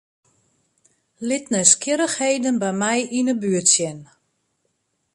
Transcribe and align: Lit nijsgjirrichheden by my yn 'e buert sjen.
Lit 1.27 1.45
nijsgjirrichheden 1.51 2.55
by 2.63 2.71
my 2.81 2.97
yn 3.19 3.29
'e 3.31 3.35
buert 3.41 3.69
sjen. 3.75 3.99